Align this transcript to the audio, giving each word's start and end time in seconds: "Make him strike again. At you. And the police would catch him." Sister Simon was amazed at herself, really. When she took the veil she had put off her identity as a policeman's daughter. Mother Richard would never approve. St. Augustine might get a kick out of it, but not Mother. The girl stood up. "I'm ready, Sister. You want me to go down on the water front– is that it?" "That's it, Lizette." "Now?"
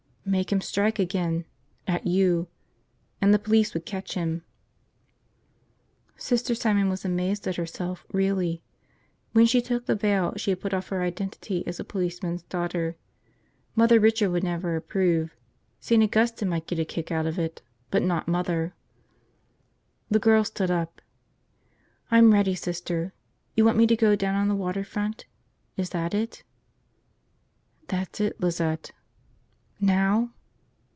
"Make 0.23 0.51
him 0.53 0.61
strike 0.61 0.99
again. 0.99 1.45
At 1.87 2.05
you. 2.07 2.47
And 3.19 3.33
the 3.33 3.39
police 3.39 3.73
would 3.73 3.87
catch 3.87 4.13
him." 4.13 4.43
Sister 6.15 6.53
Simon 6.55 6.89
was 6.89 7.03
amazed 7.03 7.47
at 7.47 7.55
herself, 7.57 8.05
really. 8.13 8.61
When 9.33 9.45
she 9.47 9.61
took 9.61 9.87
the 9.87 9.95
veil 9.95 10.33
she 10.37 10.51
had 10.51 10.61
put 10.61 10.73
off 10.75 10.87
her 10.89 11.01
identity 11.01 11.67
as 11.67 11.79
a 11.79 11.83
policeman's 11.83 12.43
daughter. 12.43 12.95
Mother 13.75 13.99
Richard 13.99 14.29
would 14.29 14.43
never 14.43 14.75
approve. 14.77 15.35
St. 15.81 16.01
Augustine 16.03 16.49
might 16.49 16.67
get 16.67 16.79
a 16.79 16.85
kick 16.85 17.11
out 17.11 17.25
of 17.25 17.37
it, 17.39 17.61
but 17.89 18.03
not 18.03 18.27
Mother. 18.27 18.73
The 20.09 20.19
girl 20.19 20.43
stood 20.45 20.71
up. 20.71 21.01
"I'm 22.11 22.31
ready, 22.31 22.55
Sister. 22.55 23.11
You 23.55 23.65
want 23.65 23.77
me 23.77 23.87
to 23.87 23.97
go 23.97 24.15
down 24.15 24.35
on 24.35 24.47
the 24.47 24.55
water 24.55 24.83
front– 24.85 25.25
is 25.77 25.89
that 25.89 26.13
it?" 26.13 26.43
"That's 27.87 28.21
it, 28.21 28.39
Lizette." 28.39 28.91
"Now?" 29.83 30.31